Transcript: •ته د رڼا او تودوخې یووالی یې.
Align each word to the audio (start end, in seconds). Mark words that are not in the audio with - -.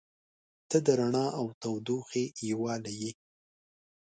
•ته 0.69 0.77
د 0.85 0.87
رڼا 0.99 1.25
او 1.39 1.45
تودوخې 1.61 2.23
یووالی 2.49 2.95
یې. 3.01 3.11